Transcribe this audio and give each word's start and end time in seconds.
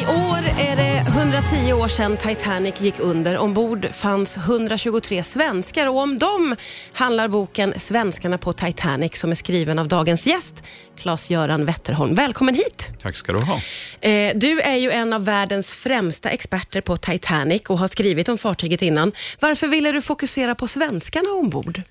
I 0.00 0.06
år 0.06 0.38
är 0.70 0.76
det 0.76 1.04
110 1.08 1.72
år 1.72 1.88
sedan 1.88 2.16
Titanic 2.16 2.80
gick 2.80 2.98
under. 2.98 3.38
Ombord 3.38 3.88
fanns 3.94 4.36
123 4.36 5.22
svenskar 5.22 5.86
och 5.86 5.98
om 5.98 6.18
dem 6.18 6.56
handlar 6.92 7.28
boken 7.28 7.74
Svenskarna 7.76 8.38
på 8.38 8.52
Titanic 8.52 9.18
som 9.18 9.30
är 9.30 9.34
skriven 9.34 9.78
av 9.78 9.88
dagens 9.88 10.26
gäst, 10.26 10.62
Claes-Göran 10.98 11.64
Wetterholm. 11.64 12.14
Välkommen 12.14 12.54
hit! 12.54 12.88
Tack 13.02 13.16
ska 13.16 13.32
du 13.32 13.38
ha. 13.38 13.54
Eh, 14.00 14.32
Du 14.36 14.60
är 14.60 14.76
ju 14.76 14.90
en 14.90 15.12
av 15.12 15.24
världens 15.24 15.72
främsta 15.72 16.30
experter 16.30 16.80
på 16.80 16.96
Titanic 16.96 17.62
och 17.68 17.78
har 17.78 17.88
skrivit 17.88 18.28
om 18.28 18.38
fartyget 18.38 18.82
innan. 18.82 19.12
Varför 19.40 19.66
ville 19.68 19.92
du 19.92 20.02
fokusera 20.02 20.54
på 20.54 20.66
svenskarna 20.66 21.30
ombord? 21.30 21.82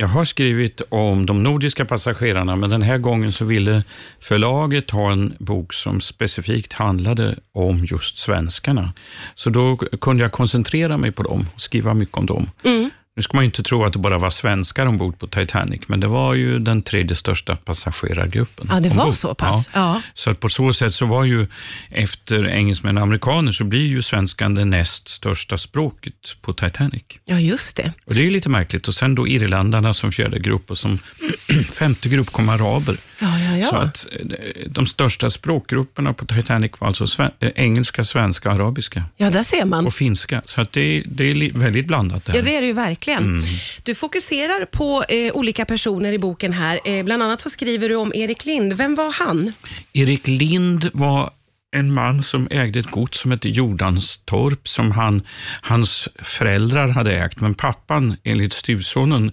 Jag 0.00 0.08
har 0.08 0.24
skrivit 0.24 0.82
om 0.88 1.26
de 1.26 1.42
nordiska 1.42 1.84
passagerarna, 1.84 2.56
men 2.56 2.70
den 2.70 2.82
här 2.82 2.98
gången 2.98 3.32
så 3.32 3.44
ville 3.44 3.82
förlaget 4.20 4.90
ha 4.90 5.12
en 5.12 5.34
bok 5.38 5.72
som 5.72 6.00
specifikt 6.00 6.72
handlade 6.72 7.36
om 7.52 7.84
just 7.84 8.18
svenskarna. 8.18 8.92
Så 9.34 9.50
då 9.50 9.76
kunde 9.76 10.22
jag 10.22 10.32
koncentrera 10.32 10.96
mig 10.96 11.12
på 11.12 11.22
dem 11.22 11.46
och 11.54 11.60
skriva 11.60 11.94
mycket 11.94 12.16
om 12.16 12.26
dem. 12.26 12.50
Mm. 12.64 12.90
Nu 13.18 13.22
ska 13.22 13.36
man 13.36 13.44
ju 13.44 13.46
inte 13.46 13.62
tro 13.62 13.84
att 13.84 13.92
det 13.92 13.98
bara 13.98 14.18
var 14.18 14.30
svenskar 14.30 14.86
ombord 14.86 15.18
på 15.18 15.26
Titanic, 15.26 15.80
men 15.86 16.00
det 16.00 16.06
var 16.06 16.34
ju 16.34 16.58
den 16.58 16.82
tredje 16.82 17.16
största 17.16 17.56
passagerargruppen. 17.56 18.66
Ja, 18.70 18.80
det 18.80 18.88
var 18.88 19.02
ombord. 19.02 19.14
så 19.16 19.34
pass. 19.34 19.70
Ja. 19.74 20.02
Så 20.14 20.30
att 20.30 20.40
på 20.40 20.48
så 20.48 20.72
sätt 20.72 20.94
så 20.94 21.06
var 21.06 21.24
ju 21.24 21.46
efter 21.90 22.46
engelsmän 22.48 22.96
och 22.96 23.02
amerikaner 23.02 23.52
så 23.52 23.64
blir 23.64 23.86
ju 23.86 24.02
svenskan 24.02 24.54
det 24.54 24.64
näst 24.64 25.08
största 25.08 25.58
språket 25.58 26.14
på 26.40 26.52
Titanic. 26.52 27.02
Ja, 27.24 27.40
just 27.40 27.76
det. 27.76 27.92
Och 28.04 28.14
Det 28.14 28.20
är 28.20 28.24
ju 28.24 28.30
lite 28.30 28.48
märkligt. 28.48 28.88
Och 28.88 28.94
sen 28.94 29.14
då 29.14 29.28
irländarna 29.28 29.94
som 29.94 30.12
fjärde 30.12 30.38
grupp 30.38 30.70
och 30.70 30.78
som 30.78 30.98
femte 31.72 32.08
grupp 32.08 32.32
kom 32.32 32.48
araber. 32.48 32.96
Ja, 33.20 33.38
ja, 33.38 33.56
ja. 33.58 33.66
Så 33.68 33.76
att 33.76 34.06
eh, 34.20 34.26
de 34.70 34.86
största 34.86 35.30
språkgrupperna 35.30 36.12
på 36.12 36.26
Titanic 36.26 36.72
var 36.78 36.88
alltså 36.88 37.04
sve- 37.04 37.30
eh, 37.40 37.50
engelska, 37.54 38.04
svenska, 38.04 38.50
arabiska 38.50 39.04
Ja, 39.16 39.30
där 39.30 39.42
ser 39.42 39.64
man. 39.64 39.86
och 39.86 39.94
finska. 39.94 40.42
Så 40.44 40.60
att 40.60 40.72
det, 40.72 40.80
är- 40.80 41.02
det 41.06 41.24
är 41.30 41.58
väldigt 41.58 41.86
blandat 41.86 42.24
det 42.24 42.32
här. 42.32 42.38
Ja, 42.38 42.44
det 42.44 42.56
är 42.56 42.60
det 42.60 42.66
ju 42.66 42.72
verkligen. 42.72 43.22
Mm. 43.24 43.44
Du 43.82 43.94
fokuserar 43.94 44.64
på 44.64 45.04
eh, 45.08 45.32
olika 45.32 45.64
personer 45.64 46.12
i 46.12 46.18
boken 46.18 46.52
här. 46.52 46.80
Eh, 46.84 47.04
bland 47.04 47.22
annat 47.22 47.40
så 47.40 47.50
skriver 47.50 47.88
du 47.88 47.94
om 47.96 48.12
Erik 48.14 48.44
Lind. 48.44 48.72
Vem 48.72 48.94
var 48.94 49.12
han? 49.12 49.52
Erik 49.92 50.26
Lind 50.26 50.90
var 50.92 51.30
en 51.70 51.94
man 51.94 52.22
som 52.22 52.48
ägde 52.50 52.78
ett 52.78 52.90
gods 52.90 53.18
som 53.18 53.30
hette 53.30 53.48
Jordanstorp 53.48 54.68
som 54.68 54.90
han, 54.92 55.22
hans 55.62 56.08
föräldrar 56.22 56.88
hade 56.88 57.16
ägt. 57.16 57.40
Men 57.40 57.54
pappan, 57.54 58.16
enligt 58.24 58.52
stuvsonen 58.52 59.32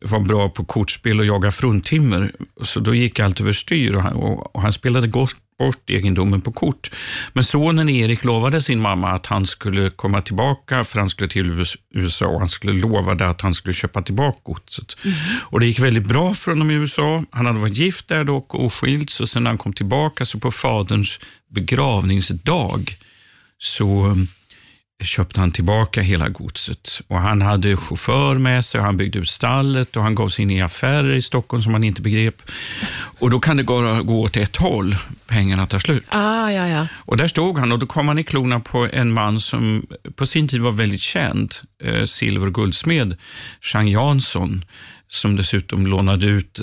var 0.00 0.20
bra 0.20 0.48
på 0.48 0.64
kortspel 0.64 1.20
och 1.20 1.26
jaga 1.26 1.52
fruntimmer. 1.52 2.32
Så 2.62 2.80
då 2.80 2.94
gick 2.94 3.20
allt 3.20 3.40
överstyr 3.40 3.96
och 3.96 4.02
han, 4.02 4.12
och 4.12 4.62
han 4.62 4.72
spelade 4.72 5.08
gott 5.08 5.36
bort 5.58 5.90
egendomen 5.90 6.40
på 6.40 6.52
kort. 6.52 6.90
Men 7.32 7.44
sonen 7.44 7.88
Erik 7.88 8.24
lovade 8.24 8.62
sin 8.62 8.80
mamma 8.80 9.10
att 9.10 9.26
han 9.26 9.46
skulle 9.46 9.90
komma 9.90 10.22
tillbaka 10.22 10.84
för 10.84 10.98
han 10.98 11.10
skulle 11.10 11.28
till 11.28 11.64
USA 11.94 12.26
och 12.26 12.38
han 12.38 12.48
skulle 12.48 12.72
lova 12.72 13.26
att 13.30 13.40
han 13.40 13.54
skulle 13.54 13.74
köpa 13.74 14.02
tillbaka 14.02 14.38
godset. 14.42 14.96
Och 15.50 15.60
det 15.60 15.66
gick 15.66 15.78
väldigt 15.78 16.06
bra 16.06 16.34
för 16.34 16.50
honom 16.50 16.70
i 16.70 16.74
USA. 16.74 17.24
Han 17.30 17.46
hade 17.46 17.58
varit 17.58 17.76
gift 17.76 18.08
där 18.08 18.24
dock 18.24 18.54
och 18.54 18.74
skilts 18.74 19.20
och 19.20 19.28
sen 19.28 19.42
när 19.42 19.50
han 19.50 19.58
kom 19.58 19.72
tillbaka 19.72 20.26
så 20.26 20.38
på 20.38 20.52
faderns 20.52 21.20
begravningsdag 21.48 22.96
så 23.58 24.16
köpte 25.04 25.40
han 25.40 25.50
tillbaka 25.50 26.00
hela 26.02 26.28
godset. 26.28 27.00
Och 27.08 27.20
Han 27.20 27.42
hade 27.42 27.76
chaufför 27.76 28.34
med 28.34 28.64
sig 28.64 28.80
han 28.80 28.96
byggde 28.96 29.18
ut 29.18 29.28
stallet 29.28 29.96
och 29.96 30.02
han 30.02 30.14
gav 30.14 30.28
sig 30.28 30.42
in 30.42 30.50
i 30.50 30.62
affärer 30.62 31.12
i 31.12 31.22
Stockholm 31.22 31.62
som 31.62 31.72
han 31.72 31.84
inte 31.84 32.02
begrep. 32.02 32.42
Och 33.18 33.30
Då 33.30 33.40
kan 33.40 33.56
det 33.56 33.64
bara 33.64 34.02
gå 34.02 34.22
åt 34.22 34.36
ett 34.36 34.56
håll, 34.56 34.96
pengarna 35.26 35.66
tar 35.66 35.78
slut. 35.78 36.04
Ah, 36.08 36.50
ja, 36.50 36.68
ja. 36.68 36.86
Och 36.94 37.16
där 37.16 37.28
stod 37.28 37.58
han 37.58 37.72
och 37.72 37.78
då 37.78 37.86
kom 37.86 38.08
han 38.08 38.18
i 38.18 38.24
klorna 38.24 38.60
på 38.60 38.88
en 38.92 39.12
man 39.12 39.40
som 39.40 39.86
på 40.16 40.26
sin 40.26 40.48
tid 40.48 40.60
var 40.60 40.72
väldigt 40.72 41.00
känd, 41.00 41.54
eh, 41.84 42.04
silver 42.04 42.46
och 42.46 42.54
guldsmed, 42.54 43.16
Jean 43.72 43.88
Jansson, 43.88 44.64
som 45.08 45.36
dessutom 45.36 45.86
lånade 45.86 46.26
ut 46.26 46.60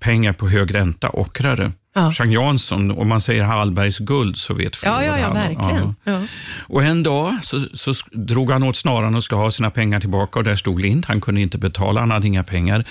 pengar 0.00 0.32
på 0.32 0.48
hög 0.48 0.74
ränta, 0.74 1.08
ockrare. 1.08 1.72
Ja. 1.96 2.12
Jean 2.14 2.32
Jansson, 2.32 2.90
om 2.90 3.08
man 3.08 3.20
säger 3.20 3.42
Hallbergs 3.42 3.98
guld 3.98 4.36
så 4.36 4.54
vet 4.54 4.76
fler 4.76 4.90
Ja, 4.90 5.04
ja, 5.04 5.18
ja, 5.18 5.32
verkligen. 5.32 5.94
Ja. 6.04 6.22
Och 6.68 6.82
en 6.82 7.02
dag 7.02 7.34
så, 7.42 7.60
så 7.74 7.94
drog 8.12 8.50
han 8.50 8.62
åt 8.62 8.76
snaran 8.76 9.14
och 9.14 9.24
skulle 9.24 9.40
ha 9.40 9.50
sina 9.50 9.70
pengar 9.70 10.00
tillbaka 10.00 10.38
och 10.38 10.44
där 10.44 10.56
stod 10.56 10.80
Lind. 10.80 11.06
Han 11.06 11.20
kunde 11.20 11.40
inte 11.40 11.58
betala, 11.58 12.00
han 12.00 12.10
hade 12.10 12.26
inga 12.26 12.44
pengar. 12.44 12.84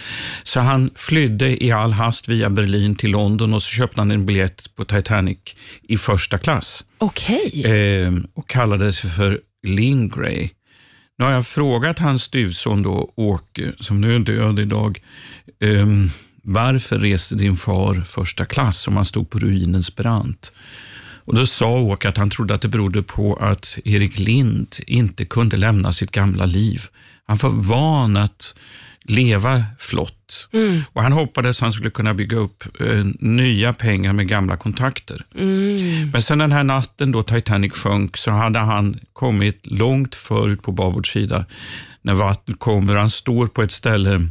Så 0.44 0.60
han 0.60 0.90
flydde 0.96 1.64
i 1.64 1.72
all 1.72 1.94
hast 1.94 2.28
via 2.28 2.50
Berlin 2.50 2.96
till 2.96 3.12
London 3.12 3.54
och 3.54 3.64
så 3.64 3.70
köpte 3.70 4.02
han 4.02 4.12
en 4.12 4.26
biljett 4.26 4.76
på 4.76 4.86
Titanic 4.86 5.38
i 5.84 5.98
första 5.98 6.38
klass 6.38 6.84
Okej. 6.98 7.64
eh, 7.66 8.14
och 8.34 8.50
kallade 8.50 8.94
sig 8.94 9.10
för 9.10 9.40
Lingray. 9.68 10.50
Nu 11.18 11.26
har 11.26 11.32
jag 11.32 11.48
frågat 11.48 12.00
hans 12.00 12.24
styvson 12.24 12.84
då, 12.84 13.14
Åke, 13.16 13.72
som 13.80 14.02
nu 14.02 14.16
är 14.16 14.20
död 14.20 14.60
idag, 14.60 15.02
ehm, 15.62 16.10
varför 16.46 17.00
reste 17.00 17.36
din 17.36 17.58
far 17.58 18.02
första 18.02 18.46
klass 18.46 18.88
om 18.88 18.96
han 18.96 19.06
stod 19.06 19.30
på 19.30 19.40
ruinens 19.40 19.96
brant? 19.96 20.54
Och 21.26 21.36
Då 21.36 21.46
sa 21.46 21.80
Åke 21.80 22.10
att 22.10 22.18
han 22.18 22.30
trodde 22.30 22.54
att 22.54 22.62
det 22.62 22.68
berodde 22.68 23.04
på 23.04 23.36
att 23.36 23.78
Erik 23.86 24.20
Lind 24.20 24.76
inte 24.88 25.26
kunde 25.26 25.58
lämna 25.58 25.94
sitt 25.94 26.12
gamla 26.12 26.46
liv. 26.46 26.84
Han 27.28 27.38
var 27.38 27.50
van 27.50 28.18
att 28.18 28.56
leva 29.08 29.64
flott 29.80 30.48
och 30.94 31.02
han 31.02 31.12
hoppades 31.12 31.62
han 31.62 31.72
skulle 31.74 31.90
kunna 31.90 32.14
bygga 32.14 32.38
upp 32.38 32.64
eh, 32.80 33.06
nya 33.20 33.74
pengar 33.74 34.14
med 34.14 34.28
gamla 34.28 34.58
kontakter. 34.58 35.26
Men 36.12 36.22
sen 36.22 36.38
den 36.38 36.52
här 36.52 36.64
natten 36.64 37.12
då 37.12 37.24
Titanic 37.24 37.74
sjönk 37.74 38.18
så 38.18 38.32
hade 38.32 38.60
han 38.60 39.00
kommit 39.14 39.60
långt 39.64 40.16
förut 40.16 40.62
på 40.62 40.72
babord 40.72 41.14
sida 41.14 41.46
när 42.02 42.14
vattnet 42.14 42.60
kommer. 42.60 42.96
Han 42.96 43.10
står 43.10 43.48
på 43.48 43.62
ett 43.62 43.72
ställe 43.72 44.30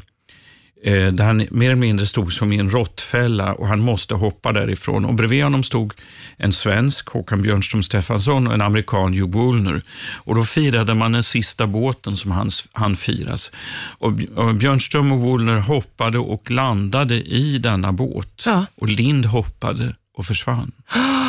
eh, 0.85 1.13
där 1.13 1.25
han 1.25 1.47
mer 1.51 1.67
eller 1.67 1.77
mindre 1.77 2.07
stod 2.07 2.33
som 2.33 2.53
i 2.53 2.59
en 2.59 2.71
råttfälla 2.71 3.53
och 3.53 3.69
han 3.69 3.81
måste 3.81 4.15
hoppa 4.15 4.53
därifrån. 4.53 5.05
Och 5.05 5.15
bredvid 5.15 5.45
honom 5.45 5.65
stod 5.65 5.93
en 6.37 6.53
svensk, 6.53 7.09
Håkan 7.09 7.43
Björnström 7.43 7.83
Stefansson, 7.83 8.47
och 8.47 8.55
en 8.55 8.63
amerikan, 8.63 9.15
Hugh 9.15 9.31
Woolner. 9.31 9.83
Och 10.15 10.35
då 10.35 10.45
firade 10.45 10.95
man 10.95 11.13
den 11.13 11.23
sista 11.23 11.67
båten 11.67 12.17
som 12.17 12.31
han, 12.31 12.51
han 12.73 12.97
firas. 12.97 13.51
Och, 13.99 14.13
och 14.35 14.55
Björnström 14.55 15.13
och 15.13 15.19
Woolner 15.19 15.59
hoppade 15.59 16.19
och 16.19 16.51
landade 16.51 17.15
i 17.15 17.59
denna 17.59 17.93
båt. 17.93 18.43
Ja. 18.47 18.67
Och 18.77 18.89
Lind 18.89 19.27
hoppade 19.27 19.95
och 20.17 20.27
försvann. 20.27 20.73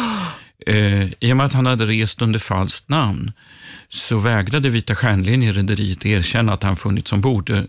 Eh, 0.67 1.03
I 1.19 1.31
och 1.33 1.37
med 1.37 1.45
att 1.45 1.53
han 1.53 1.65
hade 1.65 1.85
rest 1.85 2.21
under 2.21 2.39
falskt 2.39 2.89
namn 2.89 3.31
så 3.89 4.17
vägrade 4.17 4.69
Vita 4.69 4.95
Stjärnlinjen-rederiet 4.95 6.05
erkänna 6.05 6.53
att 6.53 6.63
han 6.63 6.75
funnits 6.75 7.11
ombord. 7.13 7.49
Eh, 7.49 7.61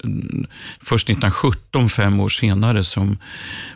Först 0.80 1.08
1917, 1.10 1.88
fem 1.88 2.20
år 2.20 2.28
senare, 2.28 2.84
som 2.84 3.18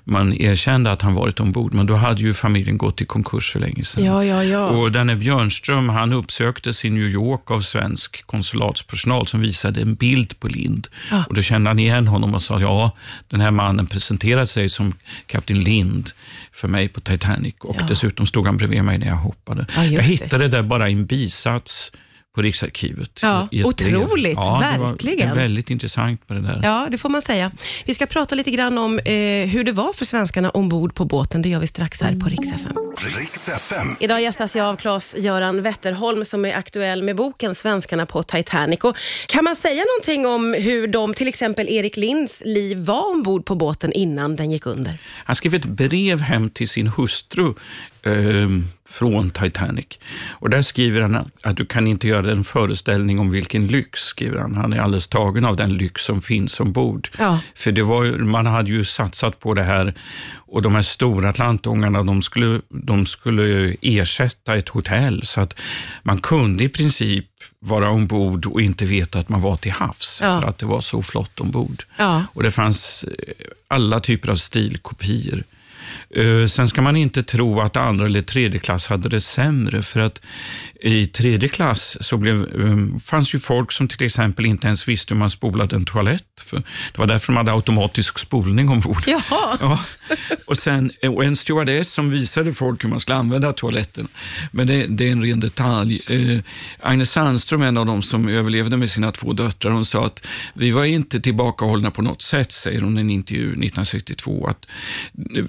man 0.04 0.32
erkände 0.32 0.93
att 0.93 1.03
han 1.03 1.15
varit 1.15 1.41
ombord. 1.41 1.75
Men 1.75 1.87
då 1.87 1.97
hade 1.97 2.22
ju 2.22 2.34
familjen 2.34 2.78
gått 2.78 3.00
i 3.00 3.04
konkurs 3.04 3.53
för 3.53 3.60
länge 3.60 3.84
sedan. 3.84 4.04
Ja, 4.04 4.25
ja, 4.25 4.44
ja. 4.44 4.66
Och 4.66 4.93
denne 4.93 5.16
Björnström 5.16 5.88
han 5.88 6.12
uppsöktes 6.12 6.84
i 6.84 6.91
New 6.91 7.03
York 7.09 7.50
av 7.50 7.60
svensk 7.60 8.27
konsulatspersonal 8.27 9.27
som 9.27 9.41
visade 9.41 9.81
en 9.81 9.94
bild 9.94 10.41
på 10.41 10.48
Lind. 10.48 10.88
Och 11.28 11.34
Då 11.34 11.42
kände 11.42 11.71
han 11.71 11.78
igen 11.78 12.06
honom 12.06 12.34
och 12.34 12.42
sa 12.42 12.60
ja, 12.60 12.97
den 13.28 13.41
här 13.41 13.50
mannen 13.50 13.87
presenterade 13.87 14.47
sig 14.47 14.69
som 14.69 14.94
kapten 15.27 15.60
Lind 15.60 16.10
för 16.53 16.69
mig 16.69 16.88
på 16.88 17.00
Titanic. 17.00 17.54
Och 17.60 17.77
Ja. 17.81 17.84
dessutom 17.88 18.27
stod 18.27 18.47
han 18.47 18.56
bredvid 18.56 18.84
mig 18.84 18.98
när 19.00 19.06
jag 19.06 19.16
hoppade. 19.16 19.66
Ja, 19.77 19.84
jag 19.84 20.03
det. 20.03 20.06
hittade 20.06 20.44
det 20.44 20.49
där 20.56 20.62
bara 20.62 20.88
i 20.88 20.93
en 20.93 21.06
bisats 21.06 21.93
på 22.34 22.43
Riksarkivet. 22.43 23.11
Ja, 23.22 23.49
otroligt, 23.65 24.33
ja, 24.37 24.62
Det 24.72 24.78
verkligen. 24.84 25.28
var 25.28 25.37
väldigt 25.37 25.71
intressant 25.71 26.28
med 26.28 26.43
det 26.43 26.49
där. 26.49 26.61
Ja, 26.62 26.87
det 26.91 26.99
får 26.99 27.09
man 27.09 27.22
säga. 27.22 27.50
Vi 27.84 27.94
ska 27.94 28.06
prata 28.06 28.34
lite 28.34 28.50
grann 28.50 28.78
om 28.78 28.99
eh, 28.99 29.15
hur 29.49 29.65
det 29.65 29.72
var 29.72 29.93
för 29.93 30.05
svenskarna 30.05 30.50
ombord 30.50 30.94
på 30.94 31.05
båten. 31.05 31.43
Det 31.43 31.49
gör 31.49 31.60
vi 31.60 31.66
strax 31.66 32.03
här 32.03 32.15
på 32.21 32.27
Rix 32.28 32.53
FM. 32.53 32.77
Riks 33.03 33.49
FM. 33.49 33.97
Idag 34.00 34.22
gästas 34.22 34.56
jag 34.56 34.66
av 34.66 34.77
Claes-Göran 34.77 35.62
Wetterholm 35.62 36.25
som 36.25 36.45
är 36.45 36.57
aktuell 36.57 37.03
med 37.03 37.16
boken 37.16 37.54
Svenskarna 37.54 38.07
på 38.07 38.22
Titanic. 38.22 38.80
Och 38.80 38.97
kan 39.27 39.45
man 39.45 39.57
säga 39.57 39.84
någonting 39.84 40.27
om 40.27 40.54
hur 40.54 40.86
de, 40.86 41.15
till 41.15 41.28
exempel 41.28 41.69
Erik 41.69 41.97
Linds 41.97 42.42
liv 42.45 42.78
var 42.78 43.10
ombord 43.10 43.45
på 43.45 43.54
båten 43.54 43.92
innan 43.92 44.36
den 44.36 44.51
gick 44.51 44.66
under? 44.66 44.98
Han 45.25 45.36
skrev 45.36 45.54
ett 45.54 45.65
brev 45.65 46.21
hem 46.21 46.51
till 46.51 46.69
sin 46.69 46.86
hustru 46.86 47.54
eh, 48.03 48.48
från 48.89 49.30
Titanic. 49.30 49.86
Och 50.30 50.51
där 50.51 50.63
skriver 50.63 51.01
han 51.01 51.30
att 51.42 51.57
du 51.57 51.66
kan 51.66 51.86
inte 51.86 52.09
göra 52.09 52.33
en 52.33 52.45
föreställning 52.45 53.19
om 53.19 53.30
vilken 53.30 53.66
lyx, 53.66 54.01
skriver 54.01 54.39
han. 54.39 54.54
Han 54.54 54.72
är 54.72 54.78
alldeles 54.78 55.09
tagen 55.09 55.45
av 55.45 55.57
den 55.57 55.75
lyx 55.75 56.03
som 56.03 56.22
finns 56.22 56.60
ombord. 56.60 57.09
Ja. 57.19 57.41
För 57.54 57.72
det 57.72 57.83
var, 57.83 58.04
man 58.19 58.47
hade 58.47 58.71
ju 58.71 58.84
satsat 58.84 59.41
på 59.41 59.54
det 59.54 59.63
här 59.63 59.95
och 60.53 60.63
de 60.63 60.75
här 60.75 60.83
stora 60.83 61.28
Atlantångarna, 61.28 62.03
de 62.03 62.22
skulle, 62.22 62.60
de 62.91 63.07
skulle 63.07 63.77
ersätta 63.83 64.57
ett 64.57 64.69
hotell. 64.69 65.27
Så 65.27 65.41
att 65.41 65.54
man 66.03 66.19
kunde 66.19 66.65
i 66.65 66.69
princip 66.69 67.27
vara 67.60 67.91
ombord 67.91 68.47
och 68.47 68.60
inte 68.63 68.84
veta 68.84 69.19
att 69.19 69.28
man 69.28 69.41
var 69.41 69.57
till 69.57 69.72
havs, 69.72 70.19
Ja. 70.22 70.41
för 70.41 70.48
att 70.48 70.59
det 70.59 70.66
var 70.66 70.81
så 70.81 71.03
flott 71.03 71.41
ombord. 71.41 71.83
Ja. 71.97 72.25
Och 72.34 72.42
det 72.42 72.51
fanns 72.51 73.04
eh, 73.04 73.34
alla 73.69 74.01
typer 74.01 74.28
av 74.28 74.37
stilkopior. 74.37 75.45
Eh, 76.10 76.47
sen 76.47 76.69
ska 76.69 76.83
man 76.83 76.97
inte 76.97 77.22
tro 77.22 77.60
att 77.60 77.77
andra 77.77 78.07
eller 78.07 78.22
tredje 78.22 78.60
klass 78.60 78.87
hade 78.87 79.09
det 79.09 79.21
sämre, 79.21 79.83
för 79.83 80.01
att 80.01 80.21
i 80.81 81.07
tredje 81.07 81.48
klass 81.48 81.97
så 82.01 82.16
blev, 82.16 82.37
eh, 82.37 83.01
fanns 83.04 83.34
ju 83.34 83.39
folk 83.39 83.72
som 83.72 83.89
till 83.89 84.07
exempel 84.07 84.47
inte 84.47 84.66
ens 84.66 84.89
visste 84.89 85.15
hur 85.15 85.19
man 85.19 85.31
spolade 85.31 85.77
en 85.77 85.84
toalett. 85.84 86.41
För 86.41 86.57
det 86.92 86.98
var 86.98 87.07
därför 87.07 87.27
de 87.27 87.37
hade 87.37 87.53
automatisk 87.53 88.19
spolning 88.19 88.69
ombord. 88.69 89.03
Jaha. 89.07 89.57
Ja. 89.60 89.78
Och, 90.47 90.59
sen, 90.59 90.91
och 91.03 91.25
en 91.25 91.37
stewardess 91.37 91.92
som 91.92 92.10
visade 92.10 92.53
folk 92.53 92.84
hur 92.84 92.89
man 92.89 93.01
skulle 93.01 93.19
använda 93.19 93.53
toaletten. 93.53 94.09
Men 94.51 94.66
det, 94.66 94.87
det 94.87 95.09
är 95.09 95.13
en 95.13 95.22
ren 95.22 95.41
detalj. 95.41 96.03
Eh, 96.09 96.41
Agnes 96.81 97.10
Sandström, 97.10 97.63
en 97.63 97.77
av 97.77 97.87
de 97.87 98.03
som 98.03 98.28
överlevde 98.28 98.77
med 98.77 98.91
sina 98.91 99.13
två 99.13 99.33
döttrar, 99.33 99.72
hon 99.72 99.84
sa 99.84 100.07
att 100.07 100.27
vi 100.54 100.71
var 100.71 100.84
inte 100.84 101.21
tillbakahållna 101.21 101.91
på 101.91 102.03
något 102.03 102.22
sätt, 102.22 102.53
säger 102.53 102.81
hon 102.81 102.98
i 102.98 103.01
en 103.01 103.10
intervju 103.10 103.45
1962. 103.45 104.47
Att 104.47 104.66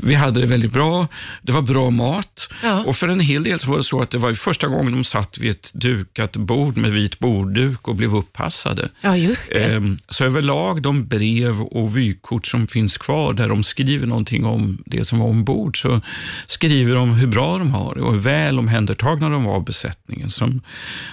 vi 0.03 0.15
hade 0.15 0.30
det 0.39 0.45
väldigt 0.45 0.71
bra, 0.73 1.07
det 1.41 1.51
var 1.51 1.61
bra 1.61 1.89
mat 1.89 2.49
Ja. 2.63 2.83
och 2.83 2.95
för 2.95 3.07
en 3.07 3.19
hel 3.19 3.43
del 3.43 3.59
var 3.67 3.77
det 3.77 3.83
så 3.83 4.01
att 4.01 4.09
det 4.11 4.17
var 4.17 4.33
första 4.33 4.67
gången 4.67 4.93
de 4.93 5.03
satt 5.03 5.37
vid 5.37 5.51
ett 5.51 5.71
dukat 5.73 6.37
bord 6.37 6.77
med 6.77 6.91
vit 6.91 7.19
bordduk 7.19 7.87
och 7.87 7.95
blev 7.95 8.15
uppassade. 8.15 8.89
Ja, 9.01 9.17
just 9.17 9.53
det. 9.53 9.63
Ehm, 9.63 9.97
Så 10.09 10.23
överlag 10.23 10.81
de 10.81 11.05
brev 11.07 11.61
och 11.61 11.97
vykort 11.97 12.47
som 12.47 12.67
finns 12.67 12.97
kvar 12.97 13.33
där 13.33 13.47
de 13.47 13.63
skriver 13.63 14.07
någonting 14.07 14.45
om 14.45 14.77
det 14.85 15.05
som 15.05 15.19
var 15.19 15.27
ombord 15.27 15.81
så 15.81 16.01
skriver 16.47 16.95
de 16.95 17.13
hur 17.13 17.27
bra 17.27 17.57
de 17.57 17.71
har 17.71 17.95
det 17.95 18.01
och 18.01 18.11
hur 18.13 18.19
väl 18.19 18.59
omhändertagna 18.59 19.29
de 19.29 19.43
var 19.43 19.55
av 19.55 19.63
besättningen. 19.65 20.29
Som, 20.29 20.61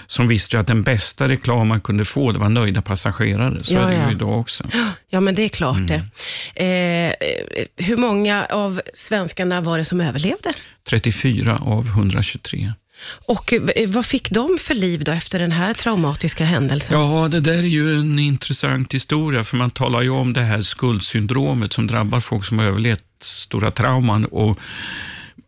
som 0.07 0.27
visste 0.27 0.59
att 0.59 0.67
den 0.67 0.83
bästa 0.83 1.27
reklam 1.27 1.67
man 1.67 1.81
kunde 1.81 2.05
få 2.05 2.31
det 2.31 2.39
var 2.39 2.49
nöjda 2.49 2.81
passagerare. 2.81 3.63
Så 3.63 3.73
Ja, 3.73 3.79
är 3.79 3.87
det 3.89 3.95
ja. 3.95 4.07
ju 4.09 4.15
idag 4.15 4.39
också. 4.39 4.63
Ja, 5.09 5.19
men 5.19 5.35
det 5.35 5.41
är 5.43 5.49
klart 5.49 5.77
Mm. 5.77 5.87
det. 6.55 7.05
Eh, 7.08 7.08
hur 7.77 7.97
många 7.97 8.45
av 8.45 8.81
svenskarna 8.93 9.61
var 9.61 9.77
det 9.77 9.85
som 9.85 10.01
överlevde? 10.01 10.53
34 10.89 11.57
av 11.61 11.85
123. 11.85 12.73
Och 13.25 13.53
eh, 13.53 13.89
vad 13.89 14.05
fick 14.05 14.29
de 14.31 14.57
för 14.61 14.75
liv 14.75 15.03
då 15.03 15.11
efter 15.11 15.39
den 15.39 15.51
här 15.51 15.73
traumatiska 15.73 16.45
händelsen? 16.45 16.99
Ja, 16.99 17.27
det 17.27 17.39
där 17.39 17.57
är 17.57 17.61
ju 17.61 17.99
en 17.99 18.19
intressant 18.19 18.93
historia, 18.93 19.43
för 19.43 19.57
man 19.57 19.71
talar 19.71 20.01
ju 20.01 20.09
om 20.09 20.33
det 20.33 20.41
här 20.41 20.61
skuldsyndromet 20.61 21.73
som 21.73 21.87
drabbar 21.87 22.19
folk 22.19 22.45
som 22.45 22.59
har 22.59 22.65
överlevt 22.65 23.03
stora 23.21 23.71
trauman. 23.71 24.25
Och 24.25 24.59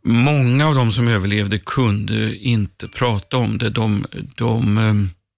många 0.05 0.67
av 0.67 0.75
de 0.75 0.91
som 0.91 1.07
överlevde 1.07 1.59
kunde 1.59 2.35
inte 2.35 2.87
prata 2.87 3.37
om 3.37 3.57
det. 3.57 3.69
De, 3.69 4.05
de 4.35 4.77
eh, 4.77 4.93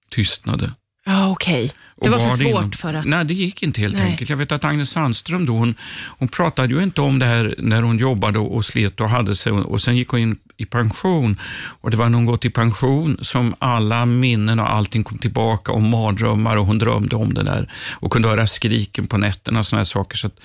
tystnade. 0.09 0.71
Ja, 1.05 1.29
okej. 1.31 1.71
Det 2.01 2.09
Och 2.09 2.11
var 2.11 2.29
för 2.29 2.37
svårt 2.37 2.47
inom- 2.47 2.71
för 2.71 2.93
att... 2.93 3.05
Nej, 3.05 3.25
det 3.25 3.33
gick 3.33 3.63
inte 3.63 3.81
helt 3.81 3.95
Nej. 3.97 4.11
enkelt. 4.11 4.29
Jag 4.29 4.37
vet 4.37 4.51
att 4.51 4.63
Agnes 4.63 4.89
Sandström 4.89 5.45
då, 5.45 5.53
hon, 5.53 5.75
hon 6.17 6.27
pratade 6.27 6.73
ju 6.73 6.83
inte 6.83 7.01
om 7.01 7.19
det 7.19 7.25
här 7.25 7.55
när 7.57 7.81
hon 7.81 7.97
jobbade 7.97 8.39
och, 8.39 8.55
och 8.55 8.65
slet 8.65 9.01
och 9.01 9.09
hade 9.09 9.35
sig 9.35 9.51
och, 9.51 9.65
och 9.65 9.81
sen 9.81 9.97
gick 9.97 10.09
hon 10.09 10.19
in 10.19 10.35
i 10.57 10.65
pension. 10.65 11.39
Och 11.81 11.91
det 11.91 11.97
var 11.97 12.09
när 12.09 12.15
hon 12.15 12.25
gått 12.25 12.45
i 12.45 12.49
pension 12.49 13.17
som 13.21 13.55
alla 13.59 14.05
minnen 14.05 14.59
och 14.59 14.73
allting 14.73 15.03
kom 15.03 15.17
tillbaka 15.17 15.71
om 15.71 15.89
mardrömmar 15.89 16.57
och 16.57 16.65
hon 16.65 16.79
drömde 16.79 17.15
om 17.15 17.33
det 17.33 17.43
där 17.43 17.71
och 17.93 18.11
kunde 18.11 18.27
höra 18.27 18.47
skriken 18.47 19.07
på 19.07 19.17
nätterna 19.17 19.59
och 19.59 19.65
här 19.71 19.83
saker. 19.83 20.17
Så 20.17 20.27
att 20.27 20.39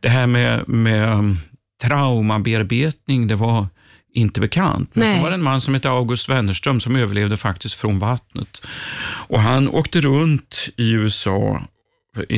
det 0.00 0.08
här 0.08 0.26
med, 0.26 0.68
med 0.68 1.08
um, 1.18 1.38
traumabearbetning, 1.82 3.26
det 3.26 3.36
var 3.36 3.66
inte 4.14 4.40
bekant. 4.40 4.94
Men 4.94 5.08
Nej. 5.08 5.16
så 5.16 5.22
var 5.22 5.30
det 5.30 5.34
en 5.34 5.42
man 5.42 5.60
som 5.60 5.74
hette 5.74 5.90
August 5.90 6.28
Wennerström 6.28 6.80
som 6.80 6.96
överlevde 6.96 7.36
faktiskt 7.36 7.74
från 7.74 7.98
vattnet. 7.98 8.66
Och 9.28 9.40
Han 9.40 9.68
åkte 9.68 10.00
runt 10.00 10.68
i 10.76 10.92
USA 10.92 11.62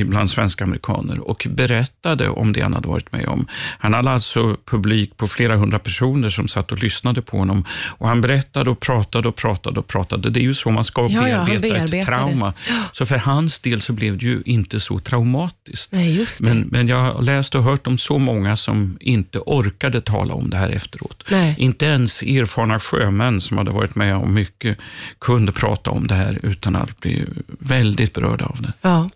bland 0.06 0.30
svenska 0.30 0.64
amerikaner 0.64 1.18
och 1.28 1.46
berättade 1.50 2.28
om 2.28 2.52
det 2.52 2.60
han 2.60 2.74
hade 2.74 2.88
varit 2.88 3.12
med 3.12 3.26
om. 3.28 3.46
Han 3.78 3.94
hade 3.94 4.10
alltså 4.10 4.56
publik 4.64 5.16
på 5.16 5.28
flera 5.28 5.56
hundra 5.56 5.78
personer 5.78 6.28
som 6.28 6.48
satt 6.48 6.72
och 6.72 6.82
lyssnade 6.82 7.22
på 7.22 7.38
honom. 7.38 7.64
Och 7.98 8.08
Han 8.08 8.20
berättade 8.20 8.70
och 8.70 8.80
pratade 8.80 9.28
och 9.28 9.36
pratade 9.36 9.80
och 9.80 9.86
pratade. 9.86 10.30
Det 10.30 10.40
är 10.40 10.42
ju 10.42 10.54
så 10.54 10.70
man 10.70 10.84
ska 10.84 11.02
Ja, 11.02 11.28
ja, 11.28 11.44
bearbeta 11.44 11.66
ett 11.66 11.72
bearbetade. 11.72 12.04
trauma. 12.04 12.52
Så 12.92 13.06
för 13.06 13.16
hans 13.16 13.60
del 13.60 13.80
så 13.80 13.92
blev 13.92 14.18
det 14.18 14.24
ju 14.24 14.42
inte 14.44 14.80
så 14.80 14.98
traumatiskt. 14.98 15.92
Nej. 15.92 16.26
Men, 16.40 16.60
men 16.70 16.88
jag 16.88 16.96
har 17.12 17.22
läst 17.22 17.54
och 17.54 17.62
hört 17.62 17.86
om 17.86 17.98
så 17.98 18.18
många 18.18 18.56
som 18.56 18.96
inte 19.00 19.38
orkade 19.38 20.00
tala 20.00 20.34
om 20.34 20.50
det 20.50 20.56
här 20.56 20.68
efteråt. 20.70 21.24
Nej. 21.30 21.54
Inte 21.58 21.86
ens 21.86 22.22
erfarna 22.22 22.80
sjömän 22.80 23.40
som 23.40 23.58
hade 23.58 23.70
varit 23.70 23.94
med 23.94 24.16
om 24.16 24.34
mycket 24.34 24.78
kunde 25.18 25.52
prata 25.52 25.90
om 25.90 26.06
det 26.06 26.14
här 26.14 26.38
utan 26.42 26.76
att 26.76 27.00
bli 27.00 27.24
väldigt 27.46 28.12
berörda 28.12 28.44
av 28.44 28.62
det. 28.62 28.72
Ja. 28.82 29.10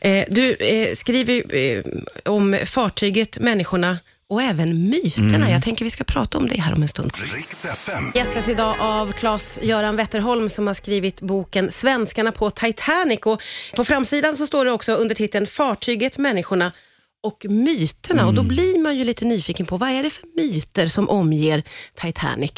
Eh, 0.00 0.24
du 0.28 0.54
eh, 0.54 0.94
skriver 0.94 1.54
eh, 1.54 1.82
om 2.24 2.58
fartyget, 2.66 3.38
människorna 3.38 3.98
och 4.28 4.42
även 4.42 4.90
myterna. 4.90 5.36
Mm. 5.36 5.52
Jag 5.52 5.62
tänker 5.62 5.84
vi 5.84 5.90
ska 5.90 6.04
prata 6.04 6.38
om 6.38 6.48
det 6.48 6.60
här 6.60 6.74
om 6.74 6.82
en 6.82 6.88
stund. 6.88 7.12
Gästas 8.14 8.48
idag 8.48 8.76
av 8.80 9.12
Claes-Göran 9.12 9.96
Wetterholm 9.96 10.48
som 10.48 10.66
har 10.66 10.74
skrivit 10.74 11.20
boken 11.20 11.72
Svenskarna 11.72 12.32
på 12.32 12.50
Titanic. 12.50 13.20
Och 13.20 13.42
på 13.76 13.84
framsidan 13.84 14.36
så 14.36 14.46
står 14.46 14.64
det 14.64 14.72
också 14.72 14.92
under 14.92 15.14
titeln 15.14 15.46
Fartyget, 15.46 16.18
människorna 16.18 16.72
och 17.22 17.46
myterna. 17.48 18.26
Och 18.26 18.34
då 18.34 18.42
blir 18.42 18.82
man 18.82 18.96
ju 18.98 19.04
lite 19.04 19.24
nyfiken 19.24 19.66
på 19.66 19.76
vad 19.76 19.88
är 19.88 20.02
det 20.02 20.10
för 20.10 20.24
myter 20.36 20.86
som 20.86 21.08
omger 21.08 21.62
Titanic? 21.94 22.52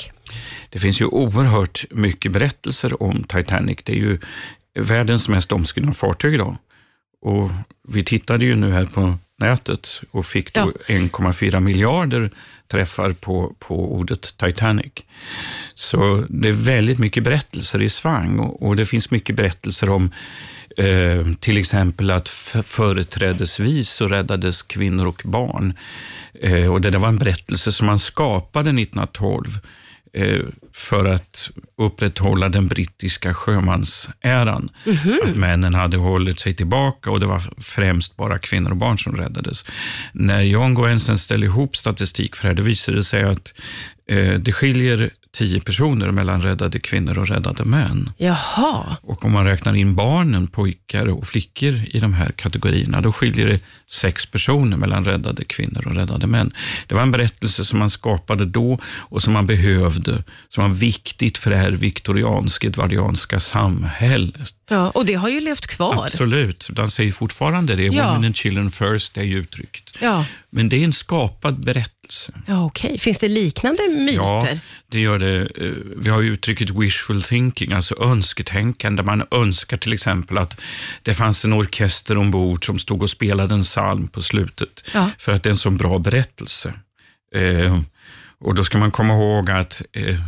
Det 0.71 0.79
finns 0.79 1.01
ju 1.01 1.05
oerhört 1.05 1.85
mycket 1.91 2.33
berättelser 2.33 3.03
om 3.03 3.25
Titanic. 3.25 3.79
Det 3.85 3.93
är 3.93 3.97
ju 3.97 4.19
världens 4.79 5.29
mest 5.29 5.53
omskrivna 5.53 5.93
fartyg 5.93 6.35
idag. 6.35 6.57
Och 7.25 7.51
vi 7.89 8.05
tittade 8.05 8.45
ju 8.45 8.55
nu 8.55 8.73
här 8.73 8.87
på 8.87 9.19
nätet 9.37 10.01
och 10.11 10.27
fick 10.27 10.55
då 10.55 10.73
1,4 10.87 11.61
miljarder 11.61 12.31
träffar 12.69 13.13
på, 13.13 13.55
på 13.59 13.95
ordet 13.95 14.35
Titanic. 14.39 14.93
Så 15.75 16.25
det 16.29 16.49
är 16.49 16.53
väldigt 16.53 16.99
mycket 16.99 17.23
berättelser 17.23 17.83
i 17.83 17.89
svang 17.89 18.39
och, 18.39 18.63
och 18.63 18.77
det 18.77 18.87
finns 18.87 19.11
mycket 19.11 19.37
berättelser 19.37 19.91
om 19.91 20.11
eh, 20.77 21.33
till 21.41 21.59
exempel 21.59 22.11
att 22.11 22.29
företrädesvis 22.65 23.91
så 23.91 24.09
räddades 24.09 24.63
kvinnor 24.63 25.07
och 25.07 25.23
barn. 25.25 25.75
Eh, 26.41 26.73
och 26.73 26.81
det 26.81 26.91
där 26.91 26.99
var 26.99 27.09
en 27.09 27.19
berättelse 27.19 27.73
som 27.73 27.87
man 27.87 27.99
skapade 27.99 28.71
1912 28.71 29.47
eh, 29.47 29.61
för 30.73 31.05
att 31.05 31.51
upprätthålla 31.79 32.49
den 32.49 32.67
brittiska 32.69 33.35
sjömansäran. 33.35 34.71
Att 35.25 35.37
männen 35.37 35.75
hade 35.75 35.97
hållit 35.97 36.41
sig 36.41 36.55
tillbaka 36.55 37.11
och 37.11 37.21
det 37.21 37.27
var 37.27 37.43
främst 37.59 38.17
bara 38.17 38.39
kvinnor 38.39 38.71
och 38.71 38.77
barn 38.77 38.99
som 38.99 39.17
räddades. 39.17 39.65
När 40.13 40.41
John 40.41 40.75
Goensen 40.75 41.19
ställde 41.19 41.47
ihop 41.47 41.77
statistik 41.77 42.37
för 42.37 42.43
det 42.43 42.49
här, 42.49 42.57
då 42.57 42.63
visade 42.63 42.97
det 42.97 43.05
sig 43.05 43.23
att 43.23 43.55
eh, 44.09 44.35
det 44.35 44.53
skiljer 44.53 45.11
tio 45.35 45.61
personer 45.61 46.11
mellan 46.11 46.43
räddade 46.43 46.79
kvinnor 46.81 47.19
och 47.19 47.29
räddade 47.29 47.65
män. 47.65 48.11
Jaha, 48.17 48.97
Och 49.03 49.25
om 49.25 49.33
man 49.33 49.45
räknar 49.45 49.75
in 49.75 49.95
barnen, 49.95 50.47
pojkar 50.47 51.07
och 51.07 51.27
flickor 51.27 51.81
i 51.91 51.99
de 51.99 52.15
här 52.15 52.31
kategorierna, 52.31 53.01
då 53.01 53.13
skiljer 53.13 53.47
det 53.47 53.61
sex 53.91 54.27
personer 54.27 54.77
mellan 54.77 55.05
räddade 55.05 55.45
kvinnor 55.45 55.87
och 55.87 55.95
räddade 55.95 56.27
män. 56.27 56.53
Det 56.87 56.95
var 56.95 57.03
en 57.03 57.11
berättelse 57.11 57.65
som 57.65 57.79
man 57.79 57.91
skapade 57.91 58.45
då 58.45 58.79
och 58.85 59.23
som 59.23 59.33
man 59.33 59.47
behövde, 59.47 60.25
som 60.49 60.63
var 60.65 60.71
viktigt 60.77 61.39
för 61.39 61.51
det 61.51 61.57
här 61.57 61.71
viktorianska, 61.71 62.67
edvardianska 62.67 63.41
samhället. 63.41 64.55
ja, 64.71 64.91
och 64.91 65.07
det 65.07 65.15
har 65.15 65.29
ju 65.29 65.41
levt 65.41 65.67
kvar. 65.67 66.05
Absolut, 66.05 66.69
de 66.73 66.91
säger 66.91 67.13
fortfarande 67.13 67.77
det. 67.77 67.85
Ja. 67.85 68.07
Women 68.09 68.25
and 68.25 68.37
children 68.37 68.71
first, 68.71 69.15
det 69.15 69.21
är 69.21 69.25
ju 69.25 69.39
uttryckt. 69.39 69.97
Ja, 70.01 70.25
Men 70.51 70.69
det 70.69 70.77
är 70.77 70.85
en 70.85 70.93
skapad 70.93 71.65
berättelse. 71.65 71.95
Ja 72.47 72.65
okej. 72.65 72.99
Finns 72.99 73.19
det 73.19 73.29
liknande 73.29 73.83
myter? 73.89 74.15
Ja, 74.15 74.49
det 74.89 75.01
gör 75.01 75.19
det. 75.19 75.41
Eh, 75.41 75.73
Vi 75.97 76.11
har 76.11 76.23
uttrycket 76.23 76.71
wishful 76.71 77.23
thinking, 77.23 77.73
alltså 77.73 78.03
önsketänkande. 78.03 79.03
Man 79.03 79.23
önskar 79.31 79.77
till 79.77 79.93
exempel 79.93 80.39
att 80.39 80.61
det 81.03 81.15
fanns 81.15 81.45
en 81.45 81.53
orkester 81.53 82.19
ombord 82.19 82.67
som 82.67 82.79
stod 82.79 83.03
och 83.03 83.11
spelade 83.11 83.55
en 83.55 83.63
psalm 83.63 84.09
på 84.09 84.23
slutet, 84.23 84.85
Ja. 84.95 85.11
för 85.19 85.33
att 85.33 85.43
det 85.43 85.49
är 85.49 85.53
en 85.53 85.59
så 85.59 85.71
bra 85.71 85.99
berättelse. 85.99 86.73
Eh, 87.35 87.81
och 88.45 88.55
Då 88.55 88.65
ska 88.65 88.79
man 88.79 88.91
komma 88.91 89.15
ihåg 89.15 89.51
att 89.51 89.83
eh, 89.93 90.19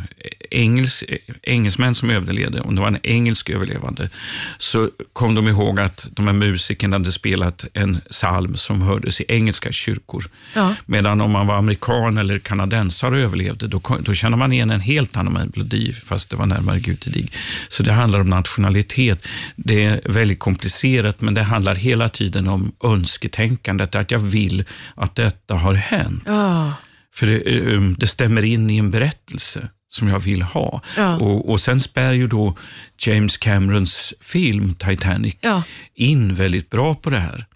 engels, 0.50 1.04
engelsmän 1.42 1.94
som 1.94 2.10
överlevde, 2.10 2.60
om 2.60 2.74
det 2.74 2.80
var 2.80 2.88
en 2.88 2.98
engelsk 3.02 3.50
överlevande, 3.50 4.10
så 4.58 4.90
kom 5.12 5.34
de 5.34 5.48
ihåg 5.48 5.80
att 5.80 6.08
de 6.12 6.26
här 6.26 6.34
musikerna 6.34 6.96
hade 6.96 7.12
spelat 7.12 7.64
en 7.72 8.00
psalm 8.10 8.56
som 8.56 8.82
hördes 8.82 9.20
i 9.20 9.24
engelska 9.28 9.72
kyrkor. 9.72 10.24
Ja. 10.54 10.74
Medan 10.86 11.20
om 11.20 11.30
man 11.30 11.46
var 11.46 11.56
amerikan 11.56 12.18
eller 12.18 12.38
kanadensare 12.38 13.10
och 13.10 13.20
överlevde, 13.20 13.66
då, 13.66 13.80
då 14.00 14.14
kände 14.14 14.36
man 14.36 14.52
igen 14.52 14.70
en 14.70 14.80
helt 14.80 15.16
annan 15.16 15.32
melodi, 15.32 15.92
fast 15.92 16.30
det 16.30 16.36
var 16.36 16.46
närmare 16.46 16.78
Gud 16.78 17.00
till 17.00 17.12
dig. 17.12 17.30
Så 17.68 17.82
det 17.82 17.92
handlar 17.92 18.20
om 18.20 18.30
nationalitet. 18.30 19.18
Det 19.56 19.84
är 19.84 20.00
väldigt 20.04 20.38
komplicerat, 20.38 21.20
men 21.20 21.34
det 21.34 21.42
handlar 21.42 21.74
hela 21.74 22.08
tiden 22.08 22.48
om 22.48 22.72
önsketänkandet, 22.84 23.94
att 23.94 24.10
jag 24.10 24.18
vill 24.18 24.64
att 24.94 25.14
detta 25.14 25.54
har 25.54 25.74
hänt. 25.74 26.22
Ja, 26.26 26.72
För 27.16 27.26
det, 27.26 27.72
eh, 27.72 27.80
det 27.80 28.06
stämmer 28.06 28.42
in 28.44 28.70
i 28.70 28.78
en 28.78 28.90
berättelse 28.90 29.68
som 29.88 30.08
jag 30.08 30.18
vill 30.18 30.42
ha. 30.42 30.82
Ja. 30.96 31.16
Och, 31.16 31.50
och 31.50 31.60
sen 31.60 31.80
spär 31.80 32.12
ju 32.12 32.26
då 32.26 32.56
James 32.98 33.36
Camerons 33.36 34.14
film 34.20 34.74
Titanic 34.74 35.34
Ja. 35.40 35.62
in 35.94 36.34
väldigt 36.34 36.70
bra 36.70 36.94
på 36.94 37.10
det 37.10 37.18
här. 37.18 37.46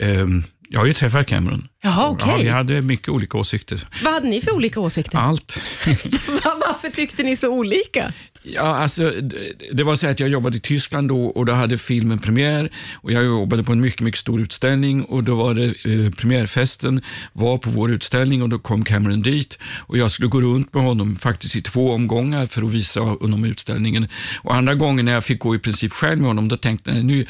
Ehm, 0.00 0.42
Jag 0.72 0.80
har 0.80 0.86
ju 0.86 0.92
träffat 0.94 1.26
Cameron. 1.26 1.68
Jaha, 1.82 2.08
okej. 2.08 2.28
Ja, 2.30 2.36
vi 2.42 2.48
hade 2.48 2.82
mycket 2.82 3.08
olika 3.08 3.38
åsikter. 3.38 3.88
Vad 4.04 4.12
hade 4.12 4.28
ni 4.28 4.40
för 4.40 4.54
olika 4.54 4.80
åsikter? 4.80 5.18
Allt. 5.18 5.58
Varför 6.44 6.88
tyckte 6.96 7.22
ni 7.22 7.36
så 7.36 7.48
olika? 7.48 8.12
Ja, 8.42 8.60
alltså, 8.60 9.10
det- 9.10 9.54
det 9.72 9.82
var 9.84 9.96
så 9.96 10.06
att 10.06 10.20
jag 10.20 10.28
jobbade 10.28 10.56
i 10.56 10.60
Tyskland 10.60 11.08
då 11.08 11.24
och 11.24 11.46
då 11.46 11.52
hade 11.52 11.78
filmen 11.78 12.18
premiär 12.18 12.70
och 12.94 13.12
jag 13.12 13.24
jobbade 13.24 13.64
på 13.64 13.72
en 13.72 13.80
mycket, 13.80 14.00
mycket 14.00 14.20
stor 14.20 14.40
utställning 14.40 15.02
och 15.04 15.24
då 15.24 15.34
var 15.34 15.54
det 15.54 15.64
eh, 15.66 16.10
premiärfesten 16.12 17.02
var 17.32 17.58
på 17.58 17.70
vår 17.70 17.90
utställning 17.90 18.42
och 18.42 18.48
då 18.48 18.58
kom 18.58 18.84
Cameron 18.84 19.22
dit 19.22 19.58
och 19.86 19.98
jag 19.98 20.10
skulle 20.10 20.28
gå 20.28 20.40
runt 20.40 20.74
med 20.74 20.82
honom 20.82 21.16
faktiskt 21.16 21.56
i 21.56 21.62
två 21.62 21.92
omgångar 21.92 22.46
för 22.46 22.62
att 22.62 22.72
visa 22.72 23.00
honom 23.00 23.44
utställningen. 23.44 24.08
Och 24.42 24.54
andra 24.54 24.74
gången 24.74 25.04
när 25.04 25.12
jag 25.12 25.24
fick 25.24 25.38
gå 25.40 25.54
i 25.54 25.58
princip 25.58 25.92
själv 25.92 26.18
med 26.18 26.26
honom, 26.28 26.48
då 26.48 26.56
tänkte 26.56 26.90
jag 26.90 27.04
nu, 27.04 27.26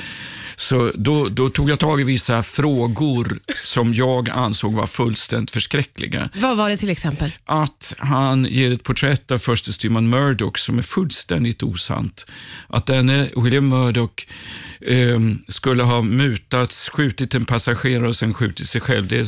så 0.57 0.93
då, 0.95 1.29
då 1.29 1.49
tog 1.51 1.71
jag 1.71 1.79
tag 1.79 2.01
i 2.01 2.05
vissa 2.05 2.43
frågor 2.43 3.39
som 3.63 3.95
jag 3.95 4.29
ansåg 4.41 4.75
var 4.75 4.87
fullständigt 4.87 5.51
förskräckliga 5.51 6.29
Vad 6.35 6.57
var 6.57 6.71
det 6.71 6.77
till 6.77 6.91
exempel? 6.91 7.33
att 7.45 7.95
han 7.99 8.45
ger 8.45 8.73
ett 8.73 8.83
porträtt 8.83 9.31
av 9.31 9.39
förste 9.39 9.73
styrman 9.73 10.09
Murdoch 10.09 10.59
som 10.59 10.79
är 10.79 10.83
fullständigt 10.83 11.63
osant. 11.63 12.27
Att 12.69 12.87
denne 12.87 13.31
William 13.37 13.69
Murdoch 13.69 14.27
ehm, 14.87 15.39
skulle 15.49 15.83
ha 15.83 16.03
mutats, 16.03 16.89
skjutit 16.89 17.35
en 17.35 17.45
passagerare 17.45 18.09
och 18.09 18.17
sen 18.17 18.35
skjutit 18.35 18.69
sig 18.69 18.81
själv. 18.81 19.09
Det 19.09 19.19
är, 19.19 19.27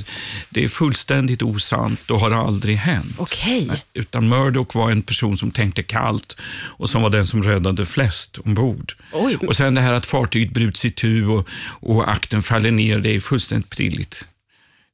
det 0.50 0.64
är 0.64 0.68
fullständigt 0.68 1.42
osant 1.42 2.10
och 2.10 2.20
har 2.20 2.30
aldrig 2.30 2.76
hänt. 2.76 3.20
Nej, 3.68 3.82
Utan 3.94 4.28
Murdoch 4.28 4.74
var 4.74 4.90
en 4.90 5.02
person 5.02 5.38
som 5.38 5.50
tänkte 5.50 5.82
kallt 5.82 6.36
och 6.78 6.90
som 6.90 7.02
var 7.02 7.10
den 7.10 7.26
som 7.26 7.42
räddade 7.42 7.86
flest 7.86 8.38
ombord. 8.38 8.92
Oj. 9.12 9.36
Och 9.36 9.56
sen 9.56 9.74
det 9.74 9.80
här 9.80 9.92
att 9.92 10.06
fartyget 10.06 10.52
bryts 10.52 10.84
itu 10.84 11.26
och, 11.26 11.48
och 11.80 12.10
akten 12.10 12.42
faller 12.42 12.70
ner, 12.70 12.98
det 12.98 13.14
är 13.14 13.20
fullständigt 13.20 13.76
pilligt. 13.76 14.26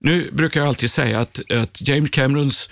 Nu 0.00 0.30
brukar 0.32 0.60
jag 0.60 0.68
alltid 0.68 0.90
säga 0.90 1.20
att, 1.20 1.40
att 1.50 1.88
James 1.88 2.10
Camerons 2.10 2.68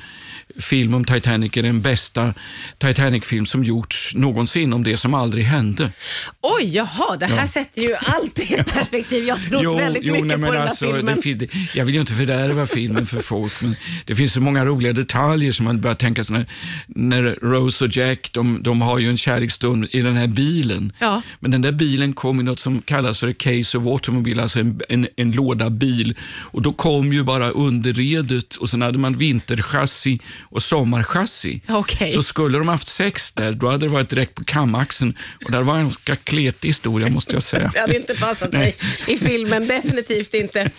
film 0.61 0.95
om 0.95 1.05
Titanic 1.05 1.57
är 1.57 1.63
den 1.63 1.81
bästa 1.81 2.35
Titanic-film 2.79 3.47
som 3.47 3.65
gjorts 3.65 4.15
någonsin 4.15 4.73
om 4.73 4.83
det 4.85 4.97
som 4.97 5.15
aldrig 5.15 5.45
hände. 5.45 5.93
Oj, 6.41 6.65
jaha, 6.77 7.17
det 7.21 7.27
här 7.27 7.37
Ja. 7.37 7.47
sätter 7.47 7.83
ju 7.83 7.95
allt 7.95 8.39
i 8.39 8.55
ett 8.55 8.67
perspektiv. 8.75 9.25
Jag 9.25 9.37
har 9.37 9.43
trott 9.43 9.81
väldigt 9.81 10.05
mycket 10.13 10.27
nej, 10.27 10.37
på 10.39 10.45
den 10.45 10.53
här 10.53 10.69
alltså, 10.69 10.95
filmen. 10.95 11.39
det 11.39 11.49
jag 11.75 11.85
vill 11.85 11.95
ju 11.95 12.01
inte 12.01 12.13
fördärva 12.15 12.67
filmen 12.67 13.07
för 13.07 13.19
folk, 13.23 13.63
men 13.63 13.77
det 14.05 14.15
finns 14.15 14.33
så 14.33 14.41
många 14.41 14.65
roliga 14.65 14.93
detaljer 14.93 15.53
som 15.53 15.65
man 15.65 15.81
börjar 15.81 15.95
tänka 15.95 16.25
sig 16.25 16.37
när, 16.37 16.47
när 16.87 17.23
Rose 17.43 17.85
och 17.85 17.97
Jack, 17.97 18.31
de, 18.33 18.63
de 18.63 18.81
har 18.81 18.99
ju 18.99 19.11
en 19.11 19.17
kärleksstund 19.19 19.87
i 19.91 20.01
den 20.01 20.17
här 20.17 20.27
bilen. 20.27 20.93
Ja. 20.99 21.23
Men 21.41 21.51
den 21.51 21.63
där 21.63 21.73
bilen 21.73 22.13
kom 22.13 22.41
i 22.41 22.43
något 22.43 22.59
som 22.61 22.83
kallas 22.83 23.21
för 23.21 23.33
case 23.33 23.79
of 23.79 23.87
automobile, 23.87 24.43
alltså 24.43 24.61
en, 24.61 24.81
en, 24.89 25.09
en 25.17 25.33
låda 25.33 25.71
bil. 25.71 26.15
Och 26.25 26.63
då 26.63 26.73
kom 26.73 27.13
ju 27.17 27.25
bara 27.25 27.51
underredet 27.51 28.55
och 28.55 28.71
sen 28.71 28.83
hade 28.83 28.99
man 28.99 29.19
vinterchassi 29.19 30.21
och 30.43 30.63
sommarchassi. 30.63 31.61
Okej. 31.69 32.13
Så 32.13 32.23
skulle 32.23 32.59
de 32.59 32.69
haft 32.69 32.89
sex 32.89 33.33
där, 33.33 33.53
då 33.53 33.71
hade 33.71 33.87
det 33.87 33.93
varit 33.93 34.11
direkt 34.11 34.35
på 34.35 34.45
kamaxeln. 34.45 35.19
Och 35.45 35.51
det 35.51 35.63
var 35.63 35.75
en 35.75 35.83
ganska 35.83 36.17
kletig 36.17 36.69
historia 36.69 37.09
måste 37.09 37.35
jag 37.35 37.43
säga. 37.43 37.71
Det 37.75 37.81
hade 37.81 37.97
inte 37.97 38.15
passat 38.15 38.51
sig 38.51 38.77
i 39.07 39.19
filmen, 39.19 39.67
definitivt 39.67 40.35
inte. 40.35 40.71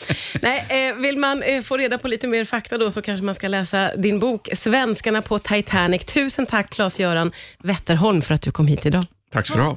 Nej, 0.42 0.90
eh, 0.90 0.96
vill 0.96 1.18
man 1.18 1.44
eh, 1.44 1.62
få 1.62 1.78
reda 1.78 1.98
på 1.98 2.08
lite 2.08 2.28
mer 2.28 2.46
fakta 2.46 2.78
då 2.78 2.92
så 2.92 3.02
kanske 3.02 3.26
man 3.26 3.36
ska 3.36 3.48
läsa 3.48 3.96
din 3.96 4.20
bok 4.20 4.50
Svenskarna 4.54 5.22
på 5.22 5.40
Titanic. 5.40 6.06
Tusen 6.06 6.46
tack 6.46 6.76
Claes-Göran 6.76 7.32
Wetterholm 7.64 8.22
för 8.22 8.34
att 8.34 8.42
du 8.42 8.52
kom 8.52 8.68
hit 8.68 8.86
idag. 8.86 9.06
Tack 9.32 9.48
ska 9.48 9.56
du 9.56 9.62
ha. 9.62 9.76